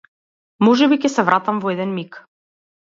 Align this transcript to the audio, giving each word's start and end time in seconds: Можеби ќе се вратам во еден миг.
Можеби 0.67 0.99
ќе 1.05 1.13
се 1.17 1.27
вратам 1.29 1.63
во 1.69 1.77
еден 1.77 1.95
миг. 2.03 2.23